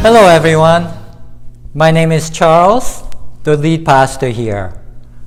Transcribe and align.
Hello, 0.00 0.28
everyone. 0.28 0.86
My 1.74 1.90
name 1.90 2.12
is 2.12 2.30
Charles, 2.30 3.02
the 3.42 3.56
lead 3.56 3.84
pastor 3.84 4.28
here. 4.28 4.80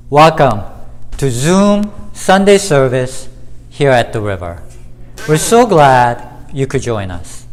Welcome 0.08 0.62
to 1.18 1.30
Zoom 1.30 1.92
Sunday 2.14 2.56
service 2.56 3.28
here 3.68 3.90
at 3.90 4.14
the 4.14 4.22
river. 4.22 4.62
We're 5.28 5.36
so 5.36 5.66
glad 5.66 6.50
you 6.54 6.66
could 6.66 6.80
join 6.80 7.10
us. 7.10 7.46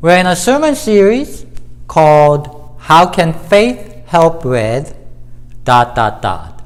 We're 0.00 0.16
in 0.16 0.28
a 0.28 0.36
sermon 0.36 0.76
series 0.76 1.44
called 1.88 2.76
How 2.78 3.10
Can 3.10 3.32
Faith 3.32 4.06
Help 4.06 4.44
With 4.44 4.96
dot 5.64 5.96
dot 5.96 6.22
dot. 6.22 6.62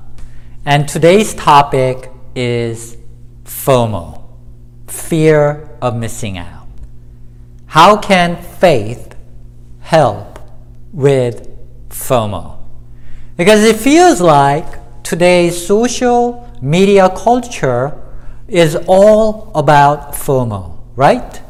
And 0.67 0.87
today's 0.87 1.33
topic 1.33 2.13
is 2.35 2.99
FOMO, 3.45 4.23
fear 4.87 5.71
of 5.81 5.97
missing 5.97 6.37
out. 6.37 6.69
How 7.69 7.97
can 7.97 8.37
faith 8.37 9.08
help 9.89 10.39
with 10.93 11.49
FOMO? 11.89 12.59
Because 13.39 13.65
it 13.65 13.77
feels 13.77 14.21
like 14.21 14.67
today's 15.03 15.57
social 15.67 16.47
media 16.61 17.09
culture 17.17 17.99
is 18.49 18.77
all 18.87 19.51
about 19.55 20.13
FOMO, 20.13 20.77
right? 20.95 21.41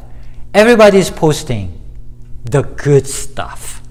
Everybody's 0.53 1.09
posting 1.09 1.81
the 2.45 2.61
good 2.61 3.05
stuff. 3.07 3.81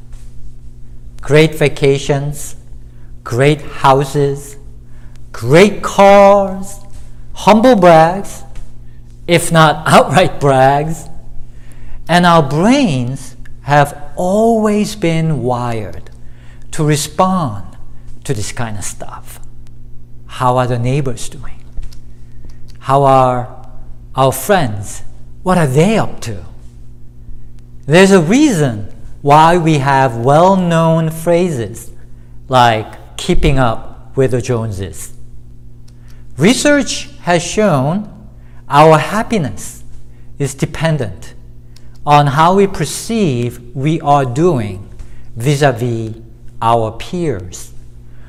Great 1.20 1.54
vacations, 1.54 2.56
great 3.24 3.60
houses, 3.60 4.56
great 5.30 5.82
cars, 5.82 6.80
humble 7.34 7.76
brags, 7.76 8.44
if 9.26 9.52
not 9.52 9.86
outright 9.86 10.40
brags. 10.40 11.06
And 12.08 12.24
our 12.24 12.48
brains 12.48 13.36
have 13.68 14.12
always 14.16 14.96
been 14.96 15.42
wired 15.42 16.10
to 16.70 16.82
respond 16.82 17.76
to 18.24 18.32
this 18.32 18.50
kind 18.50 18.78
of 18.78 18.82
stuff. 18.82 19.40
How 20.26 20.56
are 20.56 20.66
the 20.66 20.78
neighbors 20.78 21.28
doing? 21.28 21.62
How 22.78 23.02
are 23.02 23.68
our 24.14 24.32
friends? 24.32 25.02
What 25.42 25.58
are 25.58 25.66
they 25.66 25.98
up 25.98 26.18
to? 26.20 26.46
There's 27.84 28.10
a 28.10 28.22
reason 28.22 28.84
why 29.20 29.58
we 29.58 29.80
have 29.80 30.16
well 30.16 30.56
known 30.56 31.10
phrases 31.10 31.90
like 32.48 33.18
keeping 33.18 33.58
up 33.58 34.16
with 34.16 34.30
the 34.30 34.40
Joneses. 34.40 35.12
Research 36.38 37.10
has 37.20 37.42
shown 37.42 38.30
our 38.66 38.96
happiness 38.96 39.84
is 40.38 40.54
dependent 40.54 41.34
on 42.08 42.26
how 42.26 42.54
we 42.54 42.66
perceive 42.66 43.60
we 43.76 44.00
are 44.00 44.24
doing 44.24 44.88
vis 45.36 45.60
a 45.60 45.72
vis 45.72 46.16
our 46.62 46.90
peers. 46.92 47.74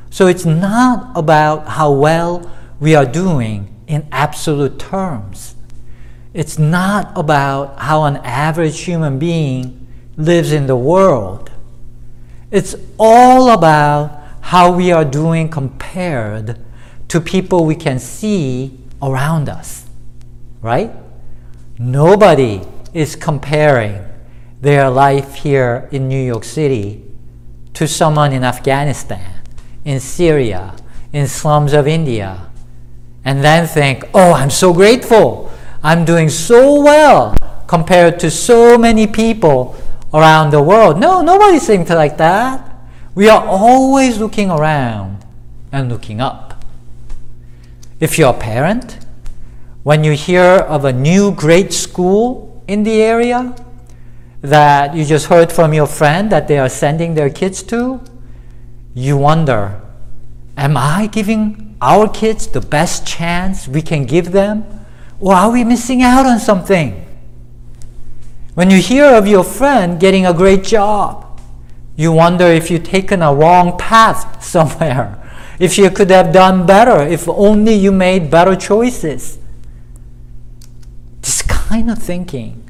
So 0.09 0.27
it's 0.27 0.43
not 0.43 1.15
about 1.15 1.65
how 1.65 1.93
well 1.93 2.51
we 2.81 2.93
are 2.93 3.05
doing 3.05 3.73
in 3.87 4.05
absolute 4.11 4.79
terms. 4.79 5.55
It's 6.33 6.59
not 6.59 7.17
about 7.17 7.79
how 7.79 8.03
an 8.03 8.17
average 8.17 8.81
human 8.81 9.17
being 9.17 9.87
lives 10.17 10.51
in 10.51 10.67
the 10.67 10.75
world. 10.75 11.49
It's 12.51 12.75
all 12.99 13.49
about 13.49 14.21
how 14.41 14.73
we 14.73 14.91
are 14.91 15.05
doing 15.05 15.47
compared 15.47 16.59
to 17.07 17.21
people 17.21 17.63
we 17.63 17.75
can 17.75 17.97
see 17.97 18.77
around 19.01 19.47
us, 19.47 19.85
right? 20.61 20.91
Nobody 21.77 22.61
is 22.93 23.15
comparing 23.15 24.05
their 24.61 24.89
life 24.89 25.35
here 25.35 25.87
in 25.91 26.07
New 26.07 26.21
York 26.21 26.43
City 26.43 27.03
to 27.73 27.87
someone 27.87 28.33
in 28.33 28.43
Afghanistan, 28.43 29.41
in 29.85 29.99
Syria, 29.99 30.75
in 31.13 31.27
slums 31.27 31.73
of 31.73 31.87
India, 31.87 32.49
and 33.23 33.43
then 33.43 33.67
think, 33.67 34.03
oh, 34.13 34.33
I'm 34.33 34.49
so 34.49 34.73
grateful. 34.73 35.51
I'm 35.83 36.03
doing 36.03 36.29
so 36.29 36.81
well 36.81 37.35
compared 37.67 38.19
to 38.19 38.31
so 38.31 38.77
many 38.77 39.07
people 39.07 39.75
around 40.13 40.51
the 40.51 40.61
world. 40.61 40.99
No, 40.99 41.21
nobody 41.21 41.59
thinks 41.59 41.89
like 41.89 42.17
that. 42.17 42.65
We 43.15 43.29
are 43.29 43.45
always 43.45 44.17
looking 44.17 44.49
around 44.49 45.23
and 45.71 45.89
looking 45.89 46.19
up. 46.19 46.65
If 47.99 48.17
you're 48.17 48.33
a 48.33 48.37
parent, 48.37 49.05
when 49.83 50.03
you 50.03 50.13
hear 50.13 50.43
of 50.67 50.85
a 50.85 50.93
new 50.93 51.31
great 51.31 51.73
school 51.73 52.48
in 52.69 52.83
the 52.83 53.01
area 53.01 53.55
that 54.41 54.95
you 54.95 55.03
just 55.03 55.25
heard 55.25 55.51
from 55.51 55.73
your 55.73 55.87
friend 55.87 56.31
that 56.31 56.47
they 56.47 56.59
are 56.59 56.69
sending 56.69 57.15
their 57.15 57.29
kids 57.29 57.63
to, 57.63 57.99
you 58.93 59.17
wonder, 59.17 59.81
am 60.55 60.77
I 60.77 61.07
giving 61.07 61.75
our 61.81 62.07
kids 62.07 62.45
the 62.45 62.61
best 62.61 63.07
chance 63.07 63.67
we 63.67 63.81
can 63.81 64.05
give 64.05 64.31
them? 64.31 64.65
Or 65.19 65.33
are 65.33 65.51
we 65.51 65.63
missing 65.63 66.03
out 66.03 66.27
on 66.27 66.39
something? 66.39 67.05
When 68.53 68.69
you 68.69 68.77
hear 68.77 69.05
of 69.05 69.27
your 69.27 69.43
friend 69.43 69.99
getting 69.99 70.27
a 70.27 70.33
great 70.33 70.63
job, 70.63 71.41
you 71.95 72.11
wonder 72.11 72.45
if 72.45 72.69
you've 72.69 72.83
taken 72.83 73.23
a 73.23 73.33
wrong 73.33 73.79
path 73.79 74.43
somewhere. 74.55 75.15
If 75.59 75.77
you 75.77 75.89
could 75.89 76.11
have 76.11 76.31
done 76.31 76.67
better, 76.67 77.01
if 77.01 77.27
only 77.27 77.73
you 77.73 77.91
made 77.91 78.29
better 78.29 78.55
choices. 78.55 79.38
Kind 81.69 81.91
of 81.91 81.99
thinking 81.99 82.67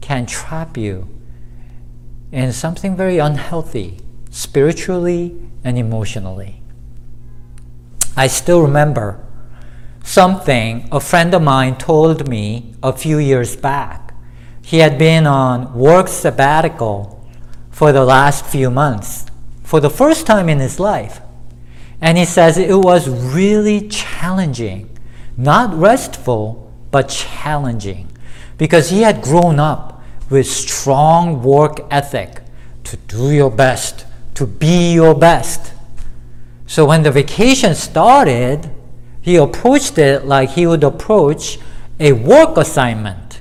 can 0.00 0.24
trap 0.24 0.78
you 0.78 1.06
in 2.32 2.50
something 2.50 2.96
very 2.96 3.18
unhealthy, 3.18 4.00
spiritually 4.30 5.36
and 5.62 5.76
emotionally. 5.76 6.62
I 8.16 8.26
still 8.26 8.62
remember 8.62 9.22
something 10.02 10.88
a 10.90 10.98
friend 10.98 11.34
of 11.34 11.42
mine 11.42 11.76
told 11.76 12.26
me 12.26 12.72
a 12.82 12.94
few 12.94 13.18
years 13.18 13.54
back. 13.54 14.14
He 14.64 14.78
had 14.78 14.96
been 14.96 15.26
on 15.26 15.74
work 15.74 16.08
sabbatical 16.08 17.22
for 17.70 17.92
the 17.92 18.06
last 18.06 18.46
few 18.46 18.70
months 18.70 19.26
for 19.62 19.78
the 19.78 19.90
first 19.90 20.26
time 20.26 20.48
in 20.48 20.58
his 20.58 20.80
life. 20.80 21.20
And 22.00 22.16
he 22.16 22.24
says 22.24 22.56
it 22.56 22.78
was 22.78 23.10
really 23.10 23.88
challenging, 23.88 24.96
not 25.36 25.74
restful, 25.74 26.72
but 26.90 27.10
challenging 27.10 28.08
because 28.58 28.90
he 28.90 29.02
had 29.02 29.22
grown 29.22 29.58
up 29.58 30.02
with 30.28 30.46
strong 30.46 31.42
work 31.42 31.80
ethic 31.90 32.42
to 32.84 32.96
do 32.96 33.30
your 33.30 33.50
best, 33.50 34.04
to 34.34 34.46
be 34.46 34.92
your 34.92 35.14
best. 35.14 35.72
So 36.66 36.84
when 36.84 37.02
the 37.02 37.10
vacation 37.10 37.74
started, 37.74 38.70
he 39.22 39.36
approached 39.36 39.96
it 39.96 40.26
like 40.26 40.50
he 40.50 40.66
would 40.66 40.84
approach 40.84 41.58
a 41.98 42.12
work 42.12 42.56
assignment. 42.56 43.40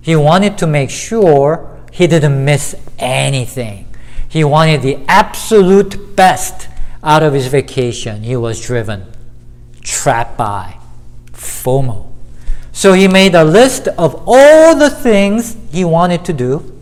He 0.00 0.16
wanted 0.16 0.56
to 0.58 0.66
make 0.66 0.90
sure 0.90 1.80
he 1.92 2.06
didn't 2.06 2.44
miss 2.44 2.74
anything. 2.98 3.86
He 4.28 4.44
wanted 4.44 4.82
the 4.82 4.98
absolute 5.08 6.16
best 6.16 6.68
out 7.02 7.22
of 7.22 7.34
his 7.34 7.46
vacation. 7.46 8.22
He 8.22 8.36
was 8.36 8.64
driven, 8.64 9.12
trapped 9.82 10.36
by 10.36 10.78
FOMO. 11.32 12.13
So 12.74 12.92
he 12.92 13.06
made 13.06 13.36
a 13.36 13.44
list 13.44 13.86
of 13.86 14.24
all 14.26 14.74
the 14.74 14.90
things 14.90 15.56
he 15.70 15.84
wanted 15.84 16.24
to 16.24 16.32
do 16.32 16.72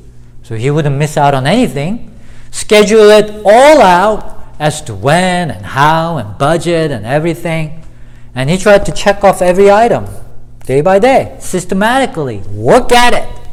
so 0.43 0.57
he 0.57 0.71
wouldn't 0.71 0.97
miss 0.97 1.19
out 1.19 1.35
on 1.35 1.47
anything. 1.47 2.11
Schedule 2.51 3.11
it 3.11 3.43
all 3.45 3.83
out 3.83 4.43
as 4.59 4.81
to 4.83 4.95
when 4.95 5.51
and 5.51 5.67
how 5.67 6.17
and 6.17 6.37
budget 6.39 6.91
and 6.91 7.05
everything. 7.05 7.85
And 8.35 8.49
he 8.49 8.57
tried 8.57 8.87
to 8.87 8.93
check 8.93 9.23
off 9.23 9.43
every 9.43 9.71
item 9.71 10.07
day 10.65 10.81
by 10.81 10.99
day, 10.99 11.37
systematically, 11.41 12.39
work 12.39 12.91
at 12.91 13.13
it. 13.13 13.49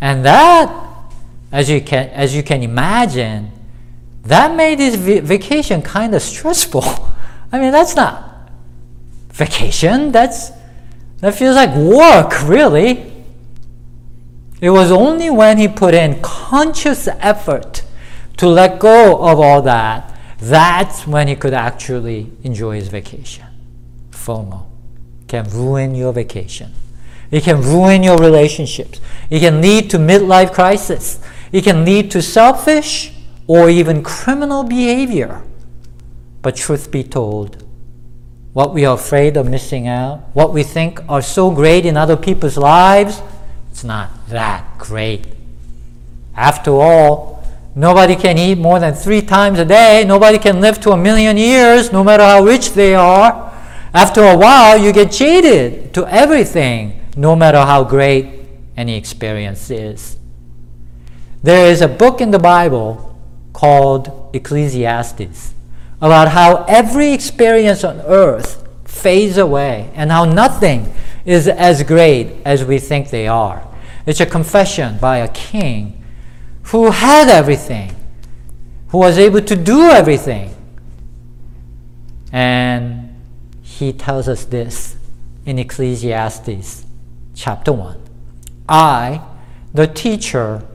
And 0.00 0.24
that, 0.24 0.72
as 1.52 1.68
you 1.68 1.82
can, 1.82 2.08
as 2.10 2.34
you 2.34 2.42
can 2.42 2.62
imagine, 2.62 3.52
that 4.22 4.56
made 4.56 4.78
his 4.78 4.96
vacation 4.96 5.82
kind 5.82 6.14
of 6.14 6.22
stressful. 6.22 6.84
I 7.52 7.58
mean, 7.58 7.72
that's 7.72 7.94
not 7.94 8.48
vacation. 9.30 10.12
That's 10.12 10.50
that 11.22 11.36
feels 11.36 11.54
like 11.54 11.74
work, 11.76 12.42
really. 12.46 13.10
It 14.60 14.70
was 14.70 14.90
only 14.90 15.30
when 15.30 15.56
he 15.56 15.68
put 15.68 15.94
in 15.94 16.20
conscious 16.20 17.08
effort 17.08 17.84
to 18.36 18.48
let 18.48 18.80
go 18.80 19.24
of 19.24 19.38
all 19.38 19.62
that, 19.62 20.18
that's 20.38 21.06
when 21.06 21.28
he 21.28 21.36
could 21.36 21.54
actually 21.54 22.32
enjoy 22.42 22.74
his 22.74 22.88
vacation. 22.88 23.46
FOMO 24.10 24.66
can 25.28 25.48
ruin 25.50 25.94
your 25.94 26.12
vacation. 26.12 26.72
It 27.30 27.44
can 27.44 27.62
ruin 27.62 28.02
your 28.02 28.18
relationships. 28.18 29.00
It 29.30 29.40
can 29.40 29.60
lead 29.60 29.90
to 29.90 29.98
midlife 29.98 30.52
crisis. 30.52 31.20
It 31.52 31.62
can 31.62 31.84
lead 31.84 32.10
to 32.10 32.20
selfish 32.20 33.12
or 33.46 33.70
even 33.70 34.02
criminal 34.02 34.64
behavior. 34.64 35.42
But 36.42 36.56
truth 36.56 36.90
be 36.90 37.04
told, 37.04 37.61
what 38.52 38.74
we 38.74 38.84
are 38.84 38.94
afraid 38.94 39.36
of 39.36 39.48
missing 39.48 39.88
out, 39.88 40.20
what 40.34 40.52
we 40.52 40.62
think 40.62 41.00
are 41.08 41.22
so 41.22 41.50
great 41.50 41.86
in 41.86 41.96
other 41.96 42.16
people's 42.16 42.56
lives, 42.56 43.22
it's 43.70 43.84
not 43.84 44.10
that 44.28 44.78
great. 44.78 45.26
After 46.36 46.70
all, 46.72 47.32
Nobody 47.74 48.16
can 48.16 48.36
eat 48.36 48.58
more 48.58 48.78
than 48.78 48.92
three 48.92 49.22
times 49.22 49.58
a 49.58 49.64
day. 49.64 50.04
Nobody 50.06 50.38
can 50.38 50.60
live 50.60 50.78
to 50.80 50.90
a 50.90 50.96
million 50.96 51.36
years, 51.38 51.90
no 51.90 52.04
matter 52.04 52.22
how 52.22 52.44
rich 52.44 52.72
they 52.72 52.94
are. 52.94 53.50
After 53.94 54.22
a 54.22 54.36
while, 54.36 54.76
you 54.78 54.92
get 54.92 55.10
jaded 55.10 55.94
to 55.94 56.06
everything, 56.06 57.00
no 57.16 57.34
matter 57.34 57.60
how 57.60 57.84
great 57.84 58.40
any 58.76 58.96
experience 58.96 59.70
is. 59.70 60.18
There 61.42 61.70
is 61.70 61.80
a 61.80 61.88
book 61.88 62.20
in 62.20 62.30
the 62.30 62.38
Bible 62.38 63.18
called 63.52 64.30
Ecclesiastes 64.34 65.51
about 66.02 66.28
how 66.28 66.64
every 66.64 67.12
experience 67.12 67.84
on 67.84 68.00
earth 68.00 68.68
fades 68.84 69.38
away 69.38 69.88
and 69.94 70.10
how 70.10 70.24
nothing 70.24 70.92
is 71.24 71.46
as 71.46 71.84
great 71.84 72.42
as 72.44 72.64
we 72.64 72.80
think 72.80 73.10
they 73.10 73.28
are. 73.28 73.66
It's 74.04 74.18
a 74.18 74.26
confession 74.26 74.98
by 74.98 75.18
a 75.18 75.28
king 75.28 76.04
who 76.64 76.90
had 76.90 77.28
everything, 77.28 77.94
who 78.88 78.98
was 78.98 79.16
able 79.16 79.42
to 79.42 79.54
do 79.54 79.82
everything. 79.82 80.52
And 82.32 83.14
he 83.62 83.92
tells 83.92 84.26
us 84.26 84.44
this 84.44 84.96
in 85.46 85.60
Ecclesiastes 85.60 86.84
chapter 87.36 87.72
1. 87.72 88.02
I, 88.68 89.24
the 89.72 89.86
teacher, 89.86 90.66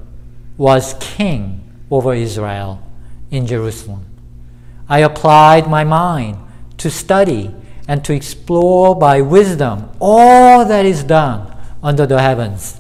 was 0.56 0.95
king 1.01 1.62
over 1.91 2.13
Israel 2.13 2.81
in 3.29 3.45
Jerusalem. 3.45 4.06
I 4.89 5.00
applied 5.00 5.69
my 5.69 5.84
mind 5.84 6.38
to 6.78 6.89
study 6.89 7.54
and 7.88 8.04
to 8.06 8.13
explore 8.13 8.95
by 8.95 9.22
wisdom 9.22 9.89
all 10.00 10.66
that 10.66 10.86
is 10.86 11.04
done 11.04 11.56
under 11.81 12.06
the 12.06 12.22
heavens. 12.22 12.80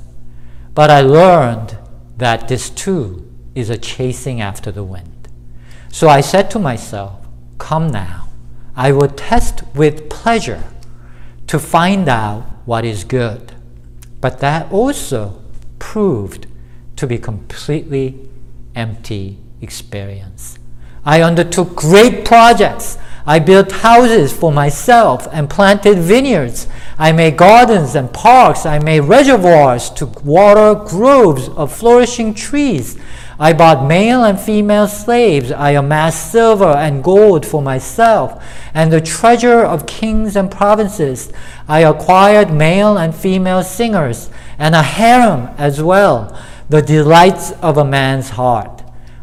But 0.73 0.89
I 0.89 1.01
learned 1.01 1.77
that 2.17 2.47
this 2.47 2.69
too 2.69 3.29
is 3.55 3.69
a 3.69 3.77
chasing 3.77 4.41
after 4.41 4.71
the 4.71 4.83
wind. 4.83 5.27
So 5.89 6.07
I 6.07 6.21
said 6.21 6.51
to 6.51 6.59
myself, 6.59 7.25
Come 7.57 7.89
now, 7.89 8.27
I 8.75 8.91
will 8.91 9.07
test 9.07 9.63
with 9.73 10.09
pleasure 10.09 10.63
to 11.47 11.57
find 11.57 12.07
out 12.07 12.43
what 12.65 12.85
is 12.85 13.03
good. 13.03 13.53
But 14.21 14.39
that 14.39 14.71
also 14.71 15.41
proved 15.79 16.47
to 16.97 17.07
be 17.07 17.17
completely 17.17 18.29
empty 18.75 19.39
experience. 19.61 20.59
I 21.07 21.21
undertook 21.21 21.73
great 21.73 22.25
projects. 22.25 22.97
I 23.25 23.39
built 23.39 23.71
houses 23.71 24.33
for 24.33 24.51
myself 24.51 25.25
and 25.31 25.49
planted 25.49 25.99
vineyards. 25.99 26.67
I 26.99 27.13
made 27.13 27.37
gardens 27.37 27.95
and 27.95 28.11
parks. 28.11 28.65
I 28.65 28.79
made 28.79 29.01
reservoirs 29.01 29.89
to 29.91 30.07
water 30.25 30.75
groves 30.75 31.47
of 31.47 31.73
flourishing 31.73 32.33
trees. 32.33 32.99
I 33.39 33.53
bought 33.53 33.87
male 33.87 34.25
and 34.25 34.37
female 34.37 34.89
slaves. 34.89 35.49
I 35.49 35.71
amassed 35.71 36.29
silver 36.29 36.75
and 36.75 37.01
gold 37.01 37.45
for 37.45 37.61
myself 37.61 38.43
and 38.73 38.91
the 38.91 38.99
treasure 38.99 39.61
of 39.61 39.87
kings 39.87 40.35
and 40.35 40.51
provinces. 40.51 41.31
I 41.69 41.85
acquired 41.85 42.51
male 42.51 42.97
and 42.97 43.15
female 43.15 43.63
singers 43.63 44.29
and 44.59 44.75
a 44.75 44.83
harem 44.83 45.55
as 45.57 45.81
well, 45.81 46.37
the 46.67 46.81
delights 46.81 47.51
of 47.61 47.77
a 47.77 47.85
man's 47.85 48.31
heart. 48.31 48.76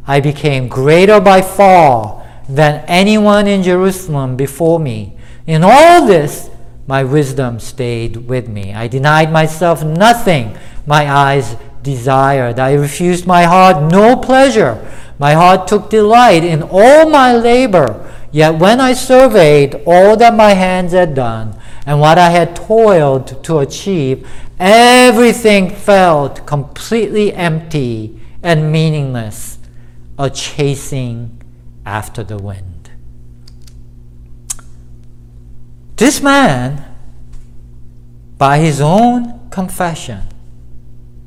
I 0.06 0.21
became 0.21 0.69
greater 0.69 1.21
by 1.21 1.43
far 1.43 2.23
than 2.49 2.85
anyone 2.87 3.47
in 3.47 3.62
Jerusalem 3.62 4.37
before 4.37 4.79
me. 4.79 5.17
In 5.47 5.62
all 5.65 6.06
this, 6.06 6.51
my 6.87 7.03
wisdom 7.05 7.59
stayed 7.59 8.17
with 8.29 8.49
me. 8.49 8.75
I 8.75 8.89
denied 8.89 9.33
myself 9.33 9.83
nothing 9.83 10.56
my 10.87 11.11
eyes 11.11 11.56
desired. 11.83 12.59
I 12.59 12.75
refused 12.75 13.27
my 13.27 13.45
heart 13.45 13.91
no 13.91 14.17
pleasure. 14.17 14.87
My 15.19 15.33
heart 15.33 15.69
took 15.69 15.91
delight 15.91 16.45
in 16.45 16.62
all 16.62 17.09
my 17.09 17.35
labor. 17.35 18.11
Yet 18.33 18.59
when 18.59 18.81
I 18.81 18.95
surveyed 18.95 19.81
all 19.87 20.17
that 20.17 20.35
my 20.35 20.55
hands 20.55 20.93
had 20.93 21.15
done 21.15 21.57
and 21.87 22.00
what 22.00 22.19
I 22.19 22.31
had 22.31 22.57
toiled 22.57 23.43
to 23.45 23.61
achieve, 23.61 24.29
everything 24.59 25.71
felt 25.71 26.47
completely 26.47 27.33
empty 27.33 28.21
and 28.43 28.73
meaningless, 28.73 29.54
a 30.19 30.31
chasing 30.31 31.40
after 31.84 32.22
the 32.22 32.38
wind. 32.38 32.90
This 35.96 36.20
man, 36.20 36.84
by 38.38 38.58
his 38.58 38.81
own 38.81 39.49
confession, 39.50 40.22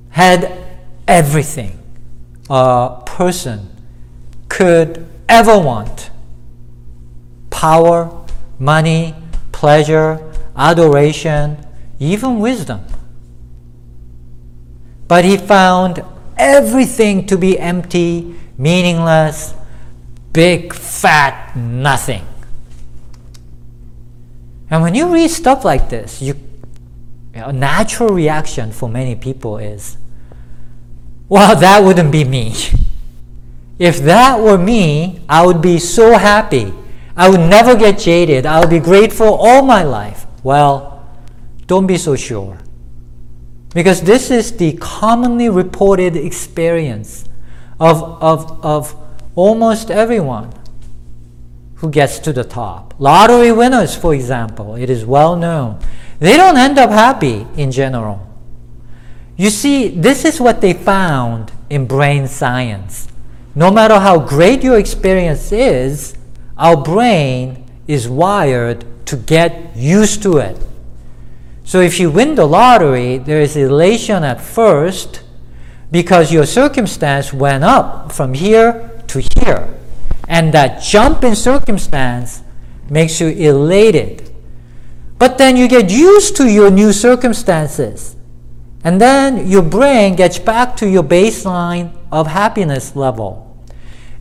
had 0.09 0.51
everything 1.07 1.79
a 2.49 3.01
person 3.05 3.69
could 4.49 5.07
ever 5.29 5.57
want 5.57 6.09
power, 7.49 8.25
money, 8.59 9.15
pleasure, 9.51 10.19
adoration, 10.55 11.57
even 11.99 12.39
wisdom. 12.39 12.83
But 15.07 15.25
he 15.25 15.37
found 15.37 16.03
everything 16.37 17.25
to 17.27 17.37
be 17.37 17.57
empty, 17.57 18.35
meaningless, 18.57 19.53
big, 20.33 20.73
fat 20.73 21.55
nothing. 21.55 22.25
And 24.69 24.81
when 24.81 24.95
you 24.95 25.13
read 25.13 25.29
stuff 25.29 25.63
like 25.63 25.89
this, 25.89 26.21
you, 26.21 26.35
a 27.33 27.53
natural 27.53 28.09
reaction 28.09 28.71
for 28.71 28.89
many 28.89 29.15
people 29.15 29.57
is, 29.57 29.97
well, 31.29 31.55
that 31.55 31.83
wouldn't 31.83 32.11
be 32.11 32.23
me. 32.23 32.55
If 33.79 33.99
that 33.99 34.39
were 34.39 34.57
me, 34.57 35.21
I 35.29 35.45
would 35.45 35.61
be 35.61 35.77
so 35.77 36.17
happy. 36.17 36.73
I 37.15 37.29
would 37.29 37.39
never 37.39 37.75
get 37.75 37.99
jaded. 37.99 38.47
I 38.47 38.59
would 38.59 38.71
be 38.71 38.79
grateful 38.79 39.35
all 39.35 39.61
my 39.61 39.83
life. 39.83 40.25
Well, 40.41 41.07
don't 41.67 41.85
be 41.85 41.97
so 41.97 42.15
sure. 42.15 42.57
Because 43.75 44.01
this 44.01 44.31
is 44.31 44.57
the 44.57 44.73
commonly 44.77 45.49
reported 45.49 46.15
experience 46.15 47.26
of, 47.79 48.01
of, 48.21 48.65
of 48.65 48.95
almost 49.35 49.91
everyone 49.91 50.53
who 51.75 51.89
gets 51.89 52.19
to 52.19 52.33
the 52.33 52.43
top. 52.43 52.93
Lottery 52.97 53.51
winners, 53.51 53.95
for 53.95 54.13
example, 54.13 54.75
it 54.75 54.89
is 54.89 55.05
well 55.05 55.35
known. 55.35 55.79
They 56.19 56.35
don't 56.35 56.57
end 56.57 56.79
up 56.79 56.89
happy 56.89 57.45
in 57.55 57.71
general. 57.71 58.27
You 59.35 59.51
see, 59.51 59.89
this 59.89 60.25
is 60.25 60.41
what 60.41 60.61
they 60.61 60.73
found 60.73 61.51
in 61.69 61.85
brain 61.85 62.27
science. 62.27 63.07
No 63.53 63.69
matter 63.69 63.99
how 63.99 64.19
great 64.19 64.63
your 64.63 64.79
experience 64.79 65.51
is, 65.51 66.15
our 66.57 66.75
brain 66.75 67.63
is 67.87 68.09
wired 68.09 68.83
to 69.05 69.15
get 69.15 69.75
used 69.75 70.23
to 70.23 70.37
it. 70.37 70.57
So 71.63 71.81
if 71.81 71.99
you 71.99 72.09
win 72.09 72.35
the 72.35 72.47
lottery, 72.47 73.17
there 73.19 73.41
is 73.41 73.55
elation 73.55 74.23
at 74.23 74.41
first 74.41 75.21
because 75.91 76.31
your 76.31 76.45
circumstance 76.45 77.31
went 77.31 77.63
up 77.63 78.11
from 78.11 78.33
here 78.33 79.01
to 79.07 79.19
here. 79.19 79.73
And 80.27 80.53
that 80.53 80.81
jump 80.81 81.23
in 81.23 81.35
circumstance 81.35 82.41
makes 82.89 83.21
you 83.21 83.27
elated. 83.29 84.29
But 85.17 85.37
then 85.37 85.57
you 85.57 85.67
get 85.67 85.89
used 85.89 86.35
to 86.37 86.51
your 86.51 86.69
new 86.69 86.93
circumstances. 86.93 88.15
And 88.83 89.01
then 89.01 89.47
your 89.47 89.63
brain 89.63 90.15
gets 90.15 90.37
back 90.37 90.75
to 90.77 90.89
your 90.89 91.03
baseline 91.03 91.95
of 92.11 92.27
happiness 92.27 92.95
level. 92.95 93.43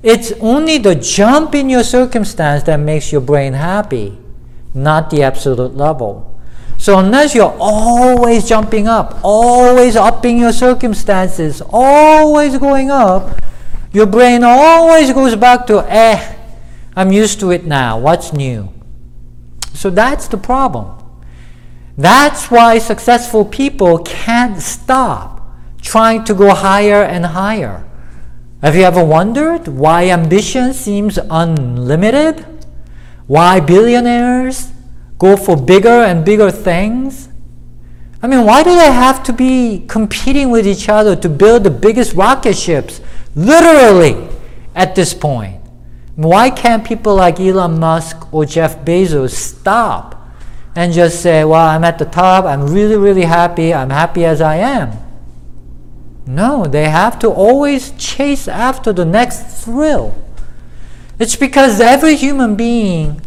It's 0.03 0.33
only 0.41 0.79
the 0.79 0.95
jump 0.95 1.55
in 1.55 1.69
your 1.69 1.85
circumstance 1.85 2.63
that 2.65 2.79
makes 2.79 3.13
your 3.13 3.21
brain 3.21 3.53
happy, 3.53 4.19
not 4.73 5.11
the 5.11 5.23
absolute 5.23 5.75
level. 5.75 6.36
So 6.87 7.01
unless 7.01 7.35
you're 7.35 7.57
always 7.59 8.49
jumping 8.49 8.87
up, 8.87 9.19
always 9.25 9.97
upping 9.97 10.39
your 10.39 10.53
circumstances, 10.53 11.61
always 11.71 12.59
going 12.59 12.93
up, 12.93 13.41
your 13.93 14.07
brain 14.07 14.45
always 14.45 15.13
goes 15.13 15.35
back 15.35 15.67
to, 15.67 15.85
eh, 15.93 16.37
I'm 16.95 17.11
used 17.11 17.41
to 17.41 17.51
it 17.51 17.67
now. 17.67 17.99
What's 17.99 18.33
new? 18.33 18.73
So 19.75 19.91
that's 19.91 20.29
the 20.29 20.37
problem. 20.37 20.97
That's 21.99 22.53
why 22.53 22.79
successful 22.79 23.45
people 23.45 23.99
can't 24.05 24.63
stop 24.63 25.43
trying 25.83 26.23
to 26.27 26.35
go 26.35 26.55
higher 26.55 27.03
and 27.03 27.27
higher. 27.27 27.85
Have 28.63 28.77
you 28.77 28.85
ever 28.85 29.05
wondered 29.05 29.67
why 29.67 30.09
ambition 30.09 30.73
seems 30.73 31.19
unlimited? 31.19 32.47
Why 33.27 33.59
billionaires 33.59 34.71
go 35.19 35.37
for 35.37 35.57
bigger 35.57 35.89
and 35.89 36.25
bigger 36.25 36.51
things? 36.51 37.29
I 38.23 38.27
mean, 38.27 38.45
why 38.45 38.63
do 38.63 38.75
they 38.75 38.93
have 38.93 39.23
to 39.25 39.33
be 39.33 39.85
competing 39.89 40.51
with 40.51 40.67
each 40.67 40.89
other 40.89 41.15
to 41.17 41.29
build 41.29 41.65
the 41.65 41.71
biggest 41.71 42.15
rocket 42.15 42.57
ships? 42.57 43.01
Literally, 43.35 44.29
at 44.75 44.95
this 44.95 45.15
point. 45.15 45.61
Why 46.15 46.51
can't 46.51 46.85
people 46.85 47.15
like 47.15 47.41
Elon 47.41 47.79
Musk 47.79 48.33
or 48.33 48.47
Jeff 48.47 48.85
Bezos 48.85 49.31
stop 49.31 50.15
and 50.75 50.93
just 50.93 51.23
say, 51.23 51.45
well, 51.45 51.67
I'm 51.67 51.85
at 51.85 51.99
the 51.99 52.05
top, 52.05 52.45
I'm 52.45 52.69
really, 52.69 52.97
really 52.97 53.25
happy, 53.25 53.75
I'm 53.75 53.91
happy 53.91 54.25
as 54.25 54.41
I 54.41 54.57
am. 54.57 54.93
No, 56.27 56.67
they 56.67 56.89
have 56.89 57.19
to 57.21 57.29
always 57.29 57.93
chase 57.93 58.49
after 58.49 58.93
the 58.93 59.05
next 59.05 59.65
thrill. 59.65 60.17
It's 61.19 61.37
because 61.37 61.81
every 61.81 62.17
human 62.17 62.57
being 62.57 63.21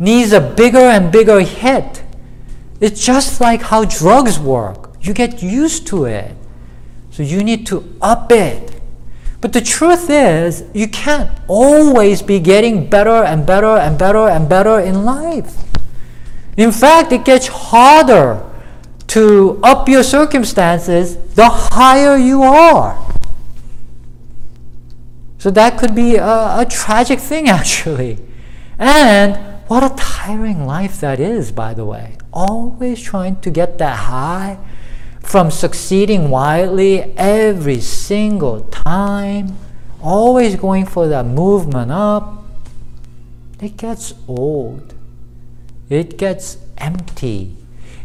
needs 0.00 0.32
a 0.32 0.40
bigger 0.40 0.78
and 0.78 1.12
bigger 1.12 1.40
hit. 1.40 2.02
It's 2.80 3.04
just 3.04 3.40
like 3.40 3.62
how 3.62 3.84
drugs 3.84 4.40
work. 4.40 4.96
You 5.00 5.12
get 5.12 5.42
used 5.42 5.86
to 5.88 6.06
it. 6.06 6.34
So 7.10 7.22
you 7.22 7.44
need 7.44 7.66
to 7.66 7.96
up 8.00 8.32
it. 8.32 8.80
But 9.40 9.52
the 9.52 9.60
truth 9.60 10.08
is, 10.10 10.64
you 10.74 10.88
can't 10.88 11.30
always 11.46 12.22
be 12.22 12.40
getting 12.40 12.88
better 12.88 13.22
and 13.24 13.46
better 13.46 13.76
and 13.76 13.98
better 13.98 14.28
and 14.28 14.48
better 14.48 14.80
in 14.80 15.04
life. 15.04 15.56
In 16.56 16.72
fact, 16.72 17.12
it 17.12 17.24
gets 17.24 17.46
harder 17.46 18.42
to 19.08 19.58
up 19.62 19.88
your 19.88 20.02
circumstances 20.02 21.16
the 21.34 21.48
higher 21.48 22.16
you 22.16 22.42
are. 22.42 23.06
So 25.38 25.50
that 25.50 25.78
could 25.78 25.94
be 25.94 26.16
a, 26.16 26.60
a 26.60 26.66
tragic 26.68 27.18
thing, 27.18 27.48
actually. 27.60 28.18
And 28.78 29.49
what 29.70 29.84
a 29.84 29.94
tiring 29.94 30.66
life 30.66 30.98
that 30.98 31.20
is, 31.20 31.52
by 31.52 31.72
the 31.74 31.84
way. 31.84 32.16
Always 32.32 33.00
trying 33.00 33.40
to 33.42 33.52
get 33.52 33.78
that 33.78 33.96
high 33.98 34.58
from 35.20 35.52
succeeding 35.52 36.28
wildly 36.28 37.16
every 37.16 37.80
single 37.80 38.62
time, 38.62 39.56
always 40.02 40.56
going 40.56 40.86
for 40.86 41.06
that 41.06 41.24
movement 41.24 41.92
up. 41.92 42.42
It 43.60 43.76
gets 43.76 44.12
old. 44.26 44.92
It 45.88 46.18
gets 46.18 46.58
empty. 46.76 47.54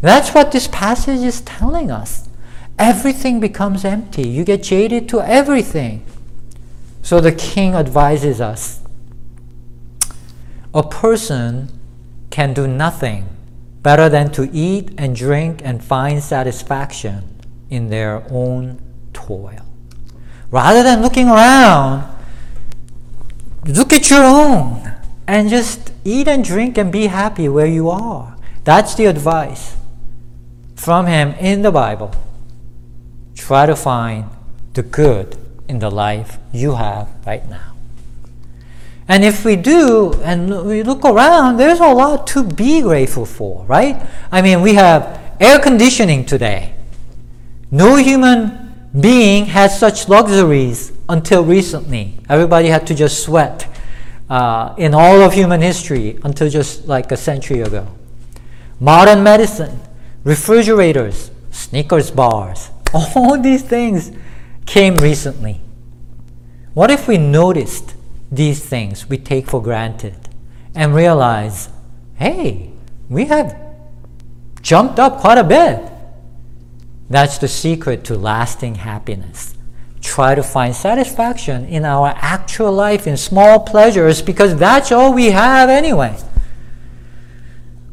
That's 0.02 0.36
what 0.36 0.52
this 0.52 0.68
passage 0.68 1.22
is 1.22 1.42
telling 1.42 1.90
us. 1.90 2.30
Everything 2.78 3.40
becomes 3.40 3.84
empty. 3.84 4.28
You 4.28 4.44
get 4.44 4.62
jaded 4.62 5.10
to 5.10 5.22
everything. 5.22 6.06
So 7.02 7.20
the 7.20 7.32
king 7.32 7.74
advises 7.74 8.40
us 8.40 8.85
a 10.76 10.84
person 10.84 11.70
can 12.30 12.54
do 12.54 12.68
nothing 12.68 13.30
better 13.82 14.10
than 14.10 14.30
to 14.34 14.50
eat 14.52 14.92
and 14.98 15.16
drink 15.16 15.62
and 15.64 15.82
find 15.82 16.22
satisfaction 16.22 17.24
in 17.70 17.90
their 17.90 18.22
own 18.30 18.82
toil. 19.14 19.66
Rather 20.52 20.84
than 20.84 21.02
looking 21.02 21.30
around, 21.30 22.04
look 23.66 23.94
at 23.94 24.10
your 24.10 24.24
own 24.24 24.92
and 25.28 25.50
just 25.50 25.94
eat 26.04 26.28
and 26.28 26.44
drink 26.44 26.78
and 26.78 26.92
be 26.92 27.08
happy 27.08 27.48
where 27.48 27.66
you 27.66 27.90
are. 27.90 28.38
That's 28.66 28.96
the 28.96 29.06
advice 29.06 29.78
from 30.76 31.08
him 31.08 31.32
in 31.40 31.62
the 31.62 31.72
Bible. 31.72 32.14
Try 33.34 33.66
to 33.66 33.78
find 33.78 34.30
the 34.74 34.84
good 34.84 35.38
in 35.70 35.80
the 35.80 35.90
life 35.90 36.38
you 36.52 36.76
have 36.76 37.08
right 37.26 37.48
now. 37.50 37.75
And 39.08 39.24
if 39.24 39.46
we 39.46 39.56
do, 39.56 40.14
and 40.24 40.66
we 40.66 40.82
look 40.82 41.06
around, 41.06 41.58
there's 41.58 41.80
a 41.80 41.94
lot 41.94 42.26
to 42.28 42.44
be 42.44 42.82
grateful 42.82 43.26
for, 43.26 43.64
right? 43.66 44.02
I 44.32 44.42
mean, 44.42 44.62
we 44.62 44.74
have 44.74 45.22
air 45.40 45.60
conditioning 45.60 46.26
today. 46.26 46.74
No 47.70 47.98
human 47.98 48.90
being 49.00 49.46
had 49.46 49.72
such 49.72 50.10
luxuries 50.10 50.92
until 51.08 51.44
recently. 51.44 52.18
Everybody 52.30 52.70
had 52.70 52.88
to 52.88 52.96
just 52.96 53.24
sweat 53.24 53.68
uh, 54.30 54.74
in 54.78 54.94
all 54.94 55.22
of 55.22 55.34
human 55.34 55.62
history 55.62 56.18
until 56.24 56.50
just 56.50 56.88
like 56.88 57.12
a 57.12 57.18
century 57.18 57.62
ago. 57.62 57.88
Modern 58.80 59.24
medicine, 59.24 59.80
refrigerators, 60.24 61.32
Snickers 61.52 62.12
bars, 62.12 62.70
all 62.94 63.40
these 63.40 63.62
things 63.62 64.12
came 64.66 64.96
recently. 64.96 65.62
What 66.74 66.92
if 66.92 67.08
we 67.08 67.18
noticed 67.18 67.95
these 68.36 68.64
things 68.64 69.10
we 69.10 69.18
take 69.18 69.48
for 69.48 69.62
granted 69.62 70.30
and 70.74 70.94
realize, 70.94 71.70
hey, 72.16 72.72
we 73.10 73.26
have 73.26 73.58
jumped 74.62 75.00
up 75.00 75.20
quite 75.20 75.38
a 75.38 75.44
bit. 75.44 75.92
That's 77.10 77.38
the 77.38 77.48
secret 77.48 78.04
to 78.06 78.16
lasting 78.16 78.76
happiness. 78.76 79.56
Try 80.02 80.36
to 80.36 80.44
find 80.44 80.76
satisfaction 80.76 81.66
in 81.66 81.86
our 81.86 82.14
actual 82.18 82.72
life 82.72 83.08
in 83.08 83.18
small 83.18 83.60
pleasures 83.60 84.22
because 84.22 84.56
that's 84.56 84.92
all 84.92 85.14
we 85.14 85.32
have 85.32 85.70
anyway. 85.70 86.18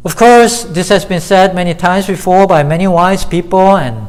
Of 0.04 0.16
course, 0.16 0.64
this 0.64 0.88
has 0.88 1.04
been 1.04 1.20
said 1.20 1.54
many 1.54 1.75
times 1.75 2.06
before 2.06 2.46
by 2.46 2.64
many 2.64 2.88
wise 2.88 3.25
people, 3.25 3.76
and, 3.76 4.08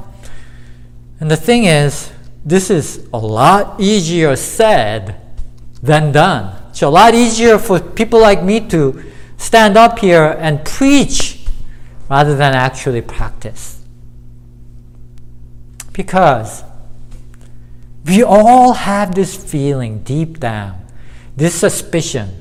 and 1.20 1.30
the 1.30 1.38
thing 1.38 1.66
is, 1.66 2.12
this 2.44 2.70
is 2.72 3.08
a 3.14 3.18
lot 3.18 3.80
easier 3.80 4.36
said 4.36 5.23
than 5.84 6.14
done. 6.14 6.56
It's 6.70 6.82
a 6.82 6.90
lot 6.90 7.14
easier 7.14 7.60
for 7.60 7.80
people 7.80 8.20
like 8.20 8.42
me 8.42 8.62
to 8.70 9.04
stand 9.38 9.78
up 9.78 10.00
here 10.00 10.36
and 10.40 10.64
preach 10.64 11.46
rather 12.10 12.36
than 12.36 12.56
actually 12.56 13.02
practice. 13.02 13.84
Because 15.92 16.64
we 18.06 18.24
all 18.24 18.74
have 18.74 19.14
this 19.14 19.36
feeling 19.36 20.00
deep 20.04 20.40
down, 20.40 20.88
this 21.36 21.54
suspicion 21.54 22.40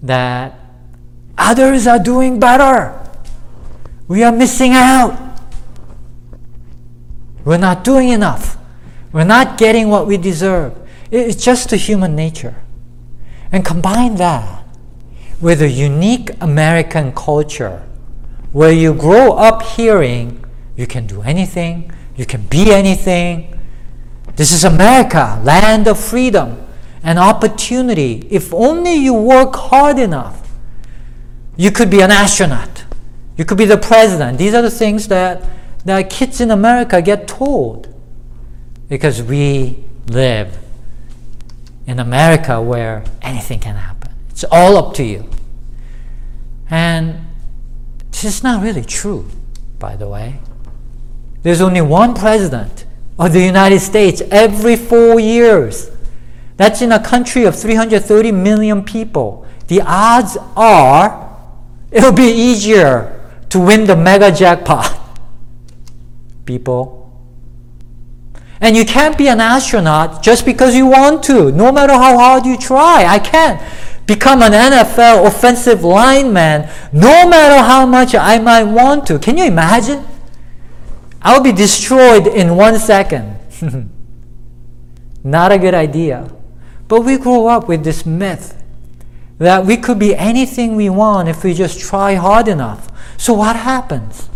that 0.00 0.58
others 1.36 1.88
are 1.88 1.98
doing 1.98 2.38
better. 2.38 2.96
We 4.06 4.22
are 4.22 4.32
missing 4.32 4.72
out. 4.74 5.40
We're 7.44 7.58
not 7.58 7.82
doing 7.82 8.10
enough. 8.10 8.56
We're 9.12 9.24
not 9.24 9.58
getting 9.58 9.88
what 9.88 10.06
we 10.06 10.16
deserve. 10.16 10.76
It's 11.10 11.42
just 11.42 11.70
the 11.70 11.76
human 11.76 12.14
nature. 12.14 12.62
And 13.50 13.64
combine 13.64 14.14
that 14.16 14.64
with 15.40 15.60
a 15.60 15.68
unique 15.68 16.30
American 16.40 17.12
culture 17.12 17.86
where 18.52 18.72
you 18.72 18.94
grow 18.94 19.32
up 19.32 19.62
hearing 19.62 20.44
you 20.76 20.86
can 20.86 21.06
do 21.06 21.22
anything, 21.22 21.90
you 22.16 22.26
can 22.26 22.42
be 22.42 22.72
anything. 22.72 23.58
This 24.36 24.52
is 24.52 24.64
America, 24.64 25.40
land 25.42 25.88
of 25.88 25.98
freedom 25.98 26.64
and 27.02 27.18
opportunity. 27.18 28.26
If 28.30 28.54
only 28.54 28.94
you 28.94 29.14
work 29.14 29.54
hard 29.56 29.98
enough, 29.98 30.48
you 31.56 31.70
could 31.70 31.90
be 31.90 32.00
an 32.00 32.10
astronaut, 32.10 32.84
you 33.36 33.44
could 33.44 33.58
be 33.58 33.64
the 33.64 33.76
president. 33.76 34.38
These 34.38 34.54
are 34.54 34.62
the 34.62 34.70
things 34.70 35.08
that, 35.08 35.42
that 35.84 36.08
kids 36.08 36.40
in 36.40 36.50
America 36.50 37.02
get 37.02 37.26
told 37.26 37.92
because 38.88 39.22
we 39.22 39.84
live 40.08 40.58
in 41.90 41.98
America 41.98 42.62
where 42.62 43.02
anything 43.20 43.58
can 43.58 43.74
happen. 43.74 44.12
It's 44.30 44.44
all 44.44 44.76
up 44.76 44.94
to 44.94 45.02
you. 45.02 45.28
And 46.70 47.26
this 48.12 48.22
is 48.22 48.44
not 48.44 48.62
really 48.62 48.84
true, 48.84 49.28
by 49.80 49.96
the 49.96 50.06
way. 50.06 50.38
There's 51.42 51.60
only 51.60 51.80
one 51.80 52.14
president 52.14 52.86
of 53.18 53.32
the 53.32 53.40
United 53.40 53.80
States 53.80 54.22
every 54.30 54.76
four 54.76 55.18
years. 55.18 55.90
That's 56.56 56.80
in 56.80 56.92
a 56.92 57.02
country 57.02 57.42
of 57.42 57.58
330 57.58 58.30
million 58.30 58.84
people. 58.84 59.44
The 59.66 59.80
odds 59.84 60.36
are 60.54 61.28
it'll 61.90 62.12
be 62.12 62.30
easier 62.30 63.20
to 63.48 63.58
win 63.58 63.86
the 63.86 63.96
mega 63.96 64.30
jackpot. 64.30 64.96
People. 66.46 66.99
And 68.60 68.76
you 68.76 68.84
can't 68.84 69.16
be 69.16 69.28
an 69.28 69.40
astronaut 69.40 70.22
just 70.22 70.44
because 70.44 70.74
you 70.76 70.86
want 70.86 71.22
to, 71.24 71.50
no 71.52 71.72
matter 71.72 71.94
how 71.94 72.18
hard 72.18 72.44
you 72.44 72.58
try. 72.58 73.06
I 73.06 73.18
can't 73.18 73.60
become 74.06 74.42
an 74.42 74.52
NFL 74.52 75.26
offensive 75.26 75.84
lineman 75.84 76.68
no 76.92 77.28
matter 77.28 77.62
how 77.62 77.86
much 77.86 78.14
I 78.14 78.38
might 78.38 78.64
want 78.64 79.06
to. 79.06 79.18
Can 79.18 79.38
you 79.38 79.44
imagine? 79.44 80.04
I'll 81.22 81.42
be 81.42 81.52
destroyed 81.52 82.26
in 82.26 82.56
one 82.56 82.78
second. 82.78 83.38
Not 85.24 85.52
a 85.52 85.58
good 85.58 85.74
idea. 85.74 86.30
But 86.88 87.02
we 87.02 87.18
grow 87.18 87.46
up 87.46 87.68
with 87.68 87.84
this 87.84 88.06
myth 88.06 88.60
that 89.38 89.64
we 89.64 89.76
could 89.76 89.98
be 89.98 90.14
anything 90.14 90.76
we 90.76 90.88
want 90.90 91.28
if 91.28 91.44
we 91.44 91.54
just 91.54 91.78
try 91.78 92.14
hard 92.14 92.48
enough. 92.48 92.88
So 93.16 93.34
what 93.34 93.56
happens? 93.56 94.29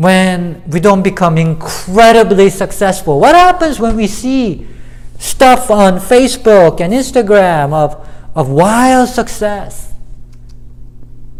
When 0.00 0.62
we 0.66 0.80
don't 0.80 1.02
become 1.02 1.36
incredibly 1.36 2.48
successful? 2.48 3.20
What 3.20 3.34
happens 3.34 3.78
when 3.78 3.96
we 3.96 4.06
see 4.06 4.66
stuff 5.18 5.70
on 5.70 5.98
Facebook 5.98 6.80
and 6.80 6.94
Instagram 6.94 7.74
of, 7.74 8.08
of 8.34 8.48
wild 8.48 9.10
success? 9.10 9.92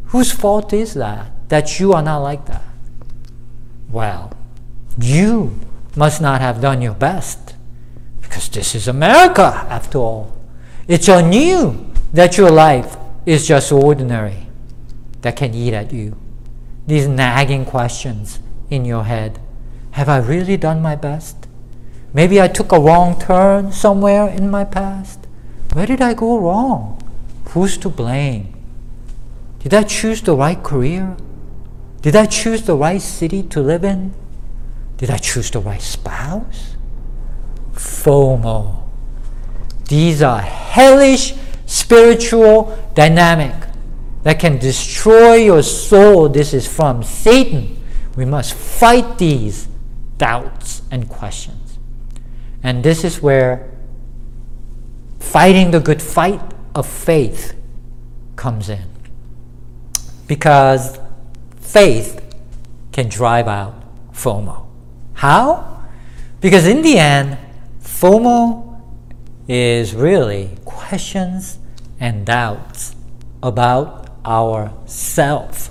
Whose 0.09 0.31
fault 0.31 0.75
is 0.75 0.93
that? 0.93 1.49
That 1.49 1.81
you 1.81 1.95
are 1.95 2.03
not 2.03 2.19
like 2.19 2.45
that? 2.47 2.63
Well, 3.91 4.31
you 5.01 5.59
must 5.97 6.21
not 6.21 6.43
have 6.43 6.61
done 6.61 6.83
your 6.83 6.93
best 6.93 7.55
because 8.21 8.51
this 8.51 8.75
is 8.75 8.87
America 8.87 9.65
after 9.71 9.97
all. 9.97 10.37
It's 10.87 11.09
on 11.09 11.33
you 11.33 11.91
that 12.13 12.37
your 12.37 12.51
life 12.51 12.99
is 13.25 13.49
just 13.49 13.73
ordinary 13.73 14.49
that 15.23 15.37
can 15.37 15.55
eat 15.55 15.73
at 15.73 15.95
you. 15.95 16.15
These 16.87 17.09
nagging 17.09 17.65
questions 17.65 18.39
in 18.71 18.85
your 18.85 19.05
head 19.05 19.41
Have 19.93 20.09
I 20.09 20.19
really 20.19 20.57
done 20.57 20.81
my 20.81 20.95
best? 20.95 21.49
Maybe 22.15 22.41
I 22.41 22.49
took 22.49 22.73
a 22.73 22.79
wrong 22.81 23.19
turn 23.21 23.73
somewhere 23.73 24.29
in 24.29 24.51
my 24.51 24.65
past. 24.65 25.27
Where 25.73 25.87
did 25.87 26.01
I 26.01 26.15
go 26.15 26.39
wrong? 26.39 27.01
Who's 27.51 27.77
to 27.79 27.89
blame? 27.89 28.55
Did 29.61 29.75
I 29.75 29.83
choose 29.83 30.23
the 30.23 30.35
right 30.35 30.61
career? 30.63 31.17
Did 32.03 32.17
I 32.17 32.27
choose 32.27 32.63
the 32.63 32.77
right 32.77 33.01
city 33.03 33.43
to 33.45 33.61
live 33.61 33.85
in? 33.85 34.15
Did 34.97 35.11
I 35.11 35.19
choose 35.19 35.51
the 35.51 35.61
right 35.61 35.83
spouse? 35.83 36.77
FOMO. 37.75 38.85
These 39.89 40.23
are 40.23 40.41
hellish 40.41 41.35
spiritual 41.67 42.77
dynamic 42.95 43.55
that 44.23 44.39
can 44.39 44.59
destroy 44.59 45.35
your 45.35 45.63
soul. 45.63 46.29
This 46.29 46.55
is 46.55 46.67
from 46.67 47.03
Satan. 47.03 47.80
We 48.21 48.27
must 48.27 48.53
fight 48.53 49.17
these 49.17 49.67
doubts 50.19 50.83
and 50.91 51.09
questions. 51.09 51.79
And 52.63 52.85
this 52.85 53.03
is 53.03 53.23
where 53.23 53.73
fighting 55.19 55.71
the 55.71 55.81
good 55.81 56.03
fight 56.03 56.43
of 56.75 56.87
faith 56.87 57.57
comes 58.37 58.69
in. 58.69 58.85
Because 60.27 61.01
faith 61.61 62.23
can 62.93 63.09
drive 63.09 63.49
out 63.49 63.75
FOMO. 64.13 64.67
How? 65.15 65.87
Because 66.43 66.67
in 66.67 66.83
the 66.83 66.99
end, 66.99 67.39
FOMO 67.81 68.83
is 69.49 69.95
really 69.95 70.59
questions 70.67 71.59
and 71.99 72.27
doubts 72.27 72.95
about 73.43 74.11
ourself. 74.27 75.71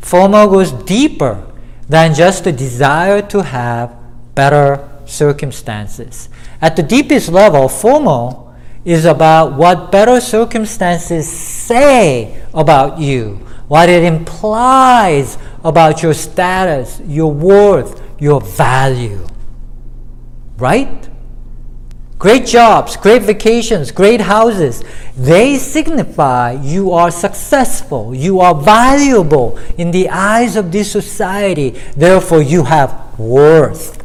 FOMO 0.00 0.48
goes 0.48 0.70
deeper 0.70 1.48
than 1.92 2.14
just 2.14 2.44
the 2.44 2.52
desire 2.52 3.20
to 3.20 3.42
have 3.42 3.94
better 4.34 4.88
circumstances. 5.04 6.30
At 6.58 6.74
the 6.74 6.82
deepest 6.82 7.28
level, 7.28 7.68
FOMO 7.68 8.54
is 8.82 9.04
about 9.04 9.52
what 9.58 9.92
better 9.92 10.18
circumstances 10.18 11.28
say 11.28 12.42
about 12.54 12.98
you, 12.98 13.34
what 13.68 13.90
it 13.90 14.04
implies 14.04 15.36
about 15.62 16.02
your 16.02 16.14
status, 16.14 16.98
your 17.04 17.30
worth, 17.30 18.00
your 18.18 18.40
value. 18.40 19.26
Right? 20.56 21.10
Great 22.22 22.46
jobs, 22.46 22.96
great 22.96 23.22
vacations, 23.22 23.90
great 23.90 24.20
houses, 24.20 24.84
they 25.16 25.58
signify 25.58 26.52
you 26.52 26.92
are 26.92 27.10
successful, 27.10 28.14
you 28.14 28.38
are 28.38 28.54
valuable 28.54 29.58
in 29.76 29.90
the 29.90 30.08
eyes 30.08 30.54
of 30.54 30.70
this 30.70 30.92
society, 30.92 31.70
therefore, 31.96 32.40
you 32.40 32.62
have 32.62 33.18
worth. 33.18 34.04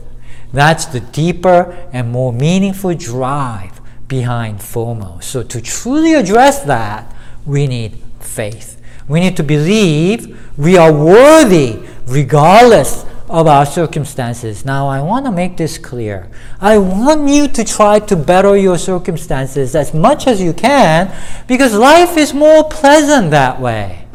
That's 0.52 0.86
the 0.86 1.02
deeper 1.02 1.78
and 1.94 2.10
more 2.10 2.34
meaningful 2.34 2.96
drive 2.96 3.80
behind 4.08 4.62
FOMO. 4.62 5.22
So, 5.24 5.44
to 5.44 5.62
truly 5.62 6.16
address 6.16 6.64
that, 6.64 7.14
we 7.46 7.68
need 7.68 8.02
faith. 8.20 8.82
We 9.08 9.20
need 9.20 9.38
to 9.38 9.44
believe 9.44 10.58
we 10.58 10.76
are 10.76 10.92
worthy 10.92 11.88
regardless 12.08 13.06
of 13.30 13.48
our 13.48 13.66
circumstances. 13.66 14.64
Now, 14.64 14.88
I 14.88 15.02
want 15.02 15.26
to 15.26 15.32
make 15.32 15.58
this 15.58 15.78
clear. 15.78 16.30
I 16.62 16.78
want 16.78 17.28
you 17.30 17.48
to 17.50 17.64
try 17.64 18.00
to 18.00 18.16
better 18.16 18.56
your 18.56 18.78
circumstances 18.78 19.76
as 19.76 19.94
much 19.94 20.28
as 20.28 20.42
you 20.42 20.54
can 20.54 21.14
because 21.48 21.74
life 21.74 22.18
is 22.18 22.34
more 22.34 22.64
pleasant 22.64 23.32
that 23.32 23.60
way. 23.60 24.08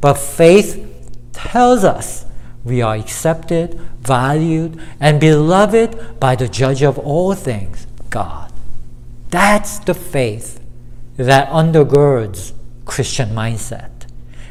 But 0.00 0.14
faith 0.14 0.86
tells 1.32 1.84
us 1.84 2.26
we 2.64 2.82
are 2.82 2.94
accepted, 2.94 3.80
valued, 4.00 4.80
and 4.98 5.20
beloved 5.20 6.18
by 6.20 6.36
the 6.36 6.48
judge 6.48 6.82
of 6.82 6.98
all 6.98 7.34
things, 7.34 7.86
God. 8.10 8.52
That's 9.30 9.78
the 9.78 9.94
faith 9.94 10.60
that 11.16 11.48
undergirds 11.50 12.52
Christian 12.84 13.30
mindset. 13.30 13.90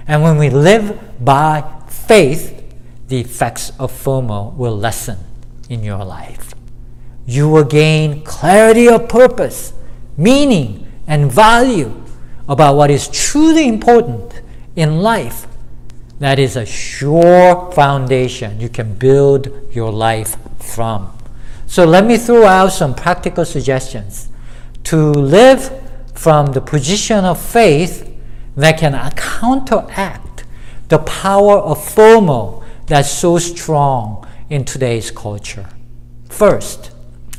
And 0.07 0.23
when 0.23 0.37
we 0.37 0.49
live 0.49 1.23
by 1.23 1.69
faith, 1.87 2.58
the 3.09 3.19
effects 3.19 3.71
of 3.79 3.91
FOMO 3.91 4.55
will 4.55 4.77
lessen 4.77 5.17
in 5.67 5.83
your 5.83 6.05
life. 6.05 6.53
You 7.25 7.49
will 7.49 7.63
gain 7.63 8.23
clarity 8.23 8.87
of 8.87 9.09
purpose, 9.09 9.73
meaning, 10.15 10.87
and 11.07 11.31
value 11.31 12.03
about 12.47 12.75
what 12.75 12.91
is 12.91 13.07
truly 13.07 13.67
important 13.67 14.41
in 14.75 15.01
life. 15.01 15.47
That 16.19 16.37
is 16.37 16.55
a 16.55 16.65
sure 16.65 17.71
foundation 17.71 18.59
you 18.59 18.69
can 18.69 18.93
build 18.93 19.49
your 19.71 19.91
life 19.91 20.37
from. 20.59 21.11
So 21.65 21.85
let 21.85 22.05
me 22.05 22.17
throw 22.17 22.45
out 22.45 22.69
some 22.69 22.93
practical 22.93 23.45
suggestions 23.45 24.29
to 24.85 24.97
live 24.97 25.71
from 26.13 26.47
the 26.47 26.61
position 26.61 27.25
of 27.25 27.39
faith 27.39 28.05
that 28.55 28.77
can 28.77 28.93
counteract 29.15 30.43
the 30.89 30.99
power 30.99 31.57
of 31.57 31.77
FOMO 31.77 32.63
that's 32.89 33.11
so 33.11 33.37
strong 33.37 34.27
in 34.49 34.65
today's 34.65 35.11
culture. 35.11 35.69
First, 36.27 36.91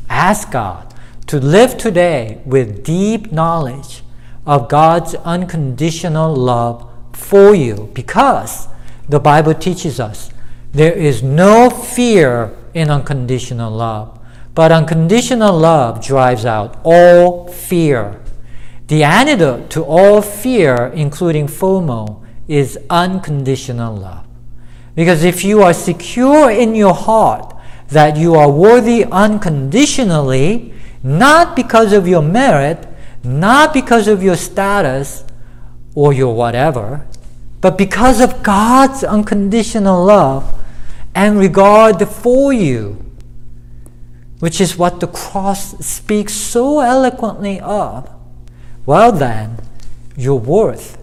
ask 0.08 0.52
God 0.52 0.94
to 1.26 1.40
live 1.40 1.76
today 1.76 2.40
with 2.46 2.84
deep 2.84 3.32
knowledge 3.32 4.02
of 4.46 4.68
God's 4.68 5.16
unconditional 5.16 6.34
love 6.34 6.88
for 7.12 7.54
you 7.54 7.90
because 7.94 8.68
the 9.08 9.18
Bible 9.18 9.54
teaches 9.54 9.98
us 9.98 10.30
there 10.72 10.92
is 10.92 11.20
no 11.20 11.68
fear 11.68 12.56
in 12.72 12.88
unconditional 12.88 13.72
love, 13.72 14.20
but 14.54 14.70
unconditional 14.70 15.58
love 15.58 16.04
drives 16.04 16.46
out 16.46 16.78
all 16.84 17.48
fear. 17.48 18.22
The 18.86 19.02
antidote 19.02 19.68
to 19.70 19.82
all 19.82 20.22
fear, 20.22 20.92
including 20.94 21.48
FOMO, 21.48 22.24
is 22.46 22.78
unconditional 22.88 23.96
love. 23.96 24.29
Because 25.00 25.24
if 25.24 25.42
you 25.44 25.62
are 25.62 25.72
secure 25.72 26.50
in 26.50 26.74
your 26.74 26.92
heart 26.92 27.56
that 27.88 28.18
you 28.18 28.34
are 28.34 28.50
worthy 28.50 29.06
unconditionally, 29.06 30.74
not 31.02 31.56
because 31.56 31.94
of 31.94 32.06
your 32.06 32.20
merit, 32.20 32.86
not 33.24 33.72
because 33.72 34.08
of 34.08 34.22
your 34.22 34.36
status 34.36 35.24
or 35.94 36.12
your 36.12 36.34
whatever, 36.34 37.06
but 37.62 37.78
because 37.78 38.20
of 38.20 38.42
God's 38.42 39.02
unconditional 39.02 40.04
love 40.04 40.54
and 41.14 41.38
regard 41.38 42.06
for 42.06 42.52
you, 42.52 43.02
which 44.40 44.60
is 44.60 44.76
what 44.76 45.00
the 45.00 45.06
cross 45.06 45.78
speaks 45.78 46.34
so 46.34 46.80
eloquently 46.80 47.58
of, 47.60 48.06
well, 48.84 49.12
then, 49.12 49.56
your 50.14 50.38
worth 50.38 50.99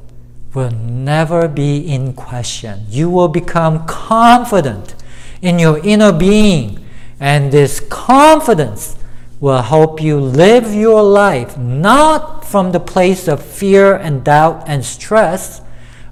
will 0.54 0.72
never 0.72 1.48
be 1.48 1.78
in 1.78 2.14
question. 2.14 2.86
You 2.90 3.10
will 3.10 3.28
become 3.28 3.86
confident 3.86 4.96
in 5.42 5.60
your 5.60 5.80
inner 5.86 6.12
being, 6.12 6.86
and 7.20 7.52
this 7.52 7.80
confidence 7.80 8.98
will 9.40 9.62
help 9.62 10.02
you 10.02 10.20
live 10.20 10.74
your 10.74 11.04
life 11.04 11.58
not 11.58 12.44
from 12.44 12.72
the 12.72 12.80
place 12.80 13.28
of 13.28 13.44
fear 13.44 13.96
and 13.96 14.24
doubt 14.24 14.64
and 14.68 14.84
stress, 14.84 15.62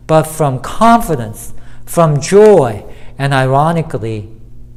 but 0.06 0.24
from 0.24 0.60
confidence, 0.60 1.54
from 1.86 2.22
joy, 2.22 2.86
and 3.18 3.34
ironically, 3.34 4.30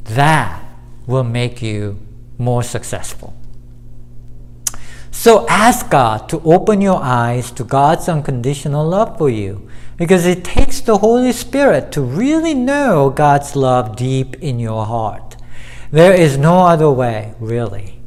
that 0.05 0.63
will 1.07 1.25
make 1.25 1.61
you 1.61 1.99
more 2.39 2.63
successful. 2.63 3.38
So 5.19 5.49
ask 5.49 5.91
God 5.91 6.29
to 6.29 6.41
open 6.45 6.81
your 6.81 7.03
eyes 7.03 7.51
to 7.51 7.65
God's 7.65 8.09
unconditional 8.09 8.87
love 8.87 9.19
for 9.19 9.29
you 9.29 9.69
because 9.97 10.25
it 10.25 10.45
takes 10.45 10.81
the 10.81 10.99
Holy 10.99 11.33
Spirit 11.33 11.91
to 11.91 12.01
really 12.01 12.55
know 12.55 13.11
God's 13.11 13.57
love 13.57 13.97
deep 13.97 14.37
in 14.37 14.61
your 14.61 14.87
heart. 14.87 15.35
There 15.91 16.15
is 16.15 16.39
no 16.39 16.61
other 16.61 16.89
way, 16.89 17.35
really. 17.41 18.01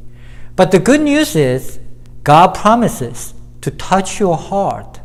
But 0.56 0.70
the 0.70 0.78
good 0.78 1.02
news 1.02 1.36
is, 1.36 1.80
God 2.24 2.54
promises 2.54 3.34
to 3.60 3.70
touch 3.70 4.18
your 4.18 4.38
heart 4.38 5.00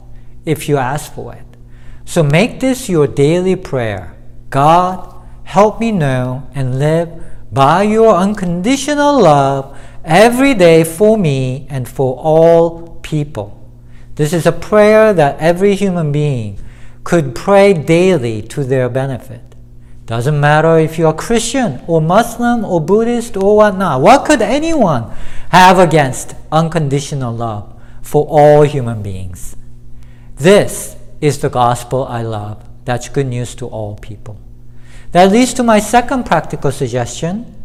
if 0.46 0.70
you 0.70 0.78
ask 0.78 1.14
for 1.14 1.36
it. 1.36 1.58
So 2.06 2.24
make 2.24 2.62
this 2.62 2.88
your 2.88 3.08
daily 3.08 3.58
prayer 3.58 4.16
God, 4.50 5.14
help 5.44 5.82
me 5.82 5.92
know 5.92 6.48
and 6.56 6.80
live 6.80 7.22
by 7.52 7.84
your 7.84 8.16
unconditional 8.16 9.22
love 9.22 9.77
every 10.08 10.54
day 10.54 10.84
for 10.84 11.18
me 11.18 11.68
and 11.70 11.88
for 11.88 12.18
all 12.18 13.00
people. 13.04 13.54
This 14.16 14.34
is 14.34 14.46
a 14.46 14.52
prayer 14.52 15.14
that 15.14 15.38
every 15.40 15.76
human 15.76 16.12
being 16.12 16.58
could 17.04 17.36
pray 17.36 17.74
daily 17.74 18.42
to 18.42 18.64
their 18.64 18.90
benefit. 18.90 19.42
Doesn't 20.06 20.40
matter 20.40 20.78
if 20.80 20.98
you're 20.98 21.14
Christian 21.14 21.82
or 21.86 22.02
Muslim 22.02 22.64
or 22.64 22.80
Buddhist 22.80 23.36
or 23.36 23.58
whatnot. 23.58 24.02
What 24.02 24.26
could 24.26 24.42
anyone 24.42 25.12
have 25.50 25.78
against 25.78 26.34
unconditional 26.52 27.36
love 27.36 27.78
for 28.02 28.26
all 28.30 28.64
human 28.64 29.04
beings? 29.04 29.58
This 30.38 30.96
is 31.20 31.40
the 31.40 31.50
gospel 31.50 32.06
I 32.06 32.22
love. 32.22 32.64
That's 32.86 33.10
good 33.10 33.28
news 33.28 33.54
to 33.56 33.68
all 33.68 33.98
people. 33.98 34.40
That 35.12 35.32
leads 35.32 35.54
to 35.56 35.64
my 35.64 35.80
second 35.80 36.26
practical 36.26 36.72
suggestion 36.72 37.57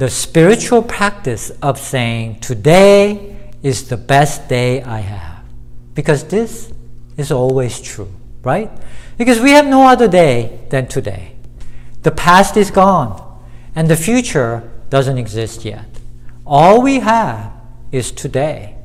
the 0.00 0.08
spiritual 0.08 0.82
practice 0.82 1.50
of 1.60 1.78
saying, 1.78 2.40
Today 2.40 3.36
is 3.62 3.90
the 3.90 3.98
best 3.98 4.48
day 4.48 4.82
I 4.82 5.00
have. 5.00 5.44
Because 5.94 6.24
this 6.24 6.72
is 7.18 7.30
always 7.30 7.78
true, 7.82 8.10
right? 8.42 8.70
Because 9.18 9.40
we 9.40 9.50
have 9.50 9.66
no 9.66 9.86
other 9.86 10.08
day 10.08 10.58
than 10.70 10.88
today. 10.88 11.34
The 12.02 12.12
past 12.12 12.56
is 12.56 12.70
gone, 12.70 13.42
and 13.74 13.88
the 13.88 13.96
future 13.96 14.72
doesn't 14.88 15.18
exist 15.18 15.66
yet. 15.66 15.84
All 16.46 16.80
we 16.80 17.00
have 17.00 17.52
is 17.92 18.10
today, 18.10 18.76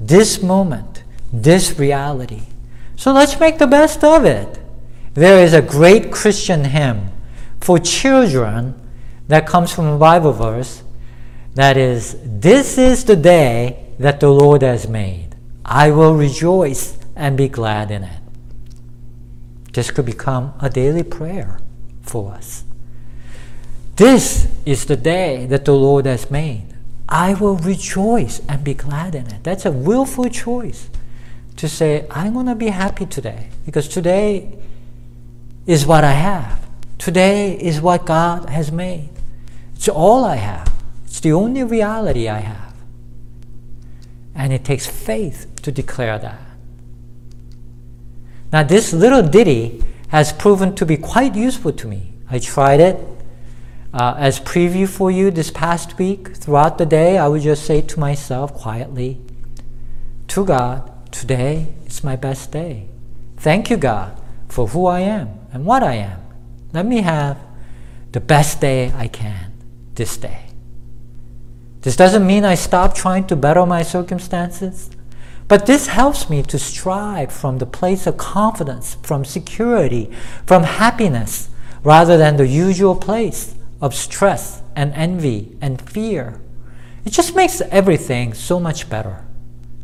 this 0.00 0.42
moment, 0.42 1.04
this 1.32 1.78
reality. 1.78 2.42
So 2.96 3.12
let's 3.12 3.38
make 3.38 3.58
the 3.58 3.68
best 3.68 4.02
of 4.02 4.24
it. 4.24 4.58
There 5.14 5.44
is 5.44 5.54
a 5.54 5.62
great 5.62 6.10
Christian 6.10 6.64
hymn 6.64 7.12
for 7.60 7.78
children 7.78 8.74
that 9.32 9.46
comes 9.46 9.72
from 9.72 9.86
a 9.86 9.98
Bible 9.98 10.32
verse 10.32 10.82
that 11.54 11.76
is, 11.76 12.16
This 12.24 12.78
is 12.78 13.04
the 13.04 13.16
day 13.16 13.86
that 13.98 14.20
the 14.20 14.30
Lord 14.30 14.62
has 14.62 14.88
made. 14.88 15.36
I 15.64 15.90
will 15.90 16.14
rejoice 16.14 16.98
and 17.14 17.36
be 17.36 17.48
glad 17.48 17.90
in 17.90 18.04
it. 18.04 18.20
This 19.72 19.90
could 19.90 20.06
become 20.06 20.54
a 20.60 20.68
daily 20.68 21.02
prayer 21.02 21.60
for 22.02 22.32
us. 22.32 22.64
This 23.96 24.48
is 24.64 24.86
the 24.86 24.96
day 24.96 25.46
that 25.46 25.64
the 25.64 25.74
Lord 25.74 26.06
has 26.06 26.30
made. 26.30 26.74
I 27.08 27.34
will 27.34 27.56
rejoice 27.56 28.40
and 28.48 28.64
be 28.64 28.74
glad 28.74 29.14
in 29.14 29.26
it. 29.26 29.44
That's 29.44 29.66
a 29.66 29.70
willful 29.70 30.28
choice 30.28 30.88
to 31.56 31.68
say, 31.68 32.06
I'm 32.10 32.32
going 32.32 32.46
to 32.46 32.54
be 32.54 32.68
happy 32.68 33.04
today 33.04 33.50
because 33.66 33.88
today 33.88 34.58
is 35.66 35.86
what 35.86 36.04
I 36.04 36.12
have. 36.12 36.66
Today 36.98 37.58
is 37.60 37.80
what 37.80 38.06
God 38.06 38.48
has 38.48 38.72
made. 38.72 39.10
It's 39.80 39.88
all 39.88 40.26
I 40.26 40.36
have. 40.36 40.70
It's 41.06 41.20
the 41.20 41.32
only 41.32 41.64
reality 41.64 42.28
I 42.28 42.40
have. 42.40 42.74
And 44.34 44.52
it 44.52 44.62
takes 44.62 44.86
faith 44.86 45.50
to 45.62 45.72
declare 45.72 46.18
that. 46.18 46.42
Now, 48.52 48.62
this 48.62 48.92
little 48.92 49.22
ditty 49.22 49.82
has 50.08 50.34
proven 50.34 50.74
to 50.74 50.84
be 50.84 50.98
quite 50.98 51.34
useful 51.34 51.72
to 51.72 51.88
me. 51.88 52.12
I 52.28 52.40
tried 52.40 52.80
it 52.80 52.98
uh, 53.94 54.16
as 54.18 54.38
preview 54.38 54.86
for 54.86 55.10
you 55.10 55.30
this 55.30 55.50
past 55.50 55.96
week. 55.98 56.36
Throughout 56.36 56.76
the 56.76 56.84
day, 56.84 57.16
I 57.16 57.26
would 57.28 57.40
just 57.40 57.64
say 57.64 57.80
to 57.80 57.98
myself 57.98 58.52
quietly, 58.52 59.18
To 60.28 60.44
God, 60.44 61.10
today 61.10 61.72
is 61.86 62.04
my 62.04 62.16
best 62.16 62.52
day. 62.52 62.86
Thank 63.38 63.70
you, 63.70 63.78
God, 63.78 64.20
for 64.46 64.66
who 64.66 64.84
I 64.84 65.00
am 65.00 65.30
and 65.54 65.64
what 65.64 65.82
I 65.82 65.94
am. 65.94 66.20
Let 66.74 66.84
me 66.84 67.00
have 67.00 67.38
the 68.12 68.20
best 68.20 68.60
day 68.60 68.92
I 68.94 69.08
can 69.08 69.49
this 69.94 70.16
day. 70.16 70.46
This 71.82 71.96
doesn't 71.96 72.26
mean 72.26 72.44
I 72.44 72.54
stop 72.54 72.94
trying 72.94 73.26
to 73.28 73.36
better 73.36 73.64
my 73.64 73.82
circumstances, 73.82 74.90
but 75.48 75.66
this 75.66 75.88
helps 75.88 76.28
me 76.28 76.42
to 76.44 76.58
strive 76.58 77.32
from 77.32 77.58
the 77.58 77.66
place 77.66 78.06
of 78.06 78.16
confidence, 78.16 78.96
from 79.02 79.24
security, 79.24 80.10
from 80.46 80.62
happiness, 80.62 81.48
rather 81.82 82.16
than 82.16 82.36
the 82.36 82.46
usual 82.46 82.94
place 82.94 83.54
of 83.80 83.94
stress 83.94 84.62
and 84.76 84.92
envy 84.94 85.56
and 85.60 85.80
fear. 85.80 86.40
It 87.04 87.12
just 87.12 87.34
makes 87.34 87.60
everything 87.62 88.34
so 88.34 88.60
much 88.60 88.90
better. 88.90 89.24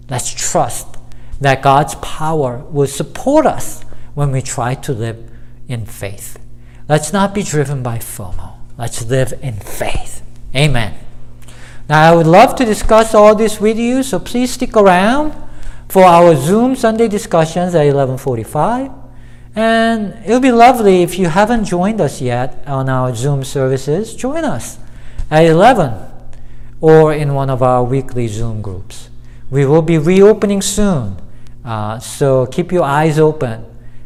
Let's 0.09 0.33
trust 0.33 0.99
that 1.41 1.63
God's 1.63 1.95
power 1.97 2.59
will 2.71 2.87
support 2.87 3.47
us 3.47 3.83
when 4.15 4.33
we 4.33 4.43
try 4.43 4.75
to 4.75 4.93
live 4.93 5.31
in 5.67 5.87
faith. 5.87 6.39
Let's 6.89 7.13
not 7.13 7.35
be 7.35 7.43
driven 7.43 7.83
by 7.83 7.99
FOMO. 7.99 8.56
Let's 8.79 9.05
live 9.07 9.33
in 9.43 9.55
faith. 9.55 10.23
Amen. 10.55 10.95
Now, 11.89 12.13
I 12.13 12.15
would 12.15 12.27
love 12.27 12.57
to 12.57 12.65
discuss 12.65 13.15
all 13.15 13.35
this 13.35 13.61
with 13.61 13.79
you, 13.79 14.03
so 14.03 14.19
please 14.19 14.53
stick 14.53 14.77
around 14.77 15.35
for 15.89 16.05
our 16.05 16.35
Zoom 16.35 16.77
Sunday 16.77 17.09
discussions 17.09 17.75
at 17.75 17.87
11:45. 17.87 18.91
And 19.55 20.15
it'll 20.27 20.41
be 20.41 20.53
lovely 20.53 21.03
if 21.03 21.19
you 21.19 21.29
haven't 21.29 21.65
joined 21.65 22.01
us 22.01 22.21
yet 22.21 22.63
on 22.67 22.91
our 22.91 23.15
Zoom 23.15 23.45
services, 23.45 24.15
join 24.15 24.45
us 24.45 24.79
at 25.31 25.45
11 25.47 25.95
or 26.81 27.15
in 27.15 27.33
one 27.33 27.49
of 27.49 27.63
our 27.63 27.83
weekly 27.83 28.29
Zoom 28.29 28.61
groups. 28.61 29.09
We 29.51 29.65
will 29.65 29.81
be 29.81 29.97
reopening 29.97 30.61
soon, 30.61 31.17
uh, 31.65 31.99
so 32.01 32.45
keep 32.47 32.71
your 32.71 32.85
eyes 32.85 33.19
open 33.19 33.65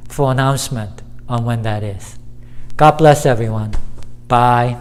for 0.09 0.31
announcement 0.31 1.03
on 1.29 1.45
when 1.45 1.63
that 1.63 1.83
is. 1.83 2.19
God 2.77 2.99
bless 2.99 3.27
everyone. 3.27 3.75
Bye. 4.31 4.77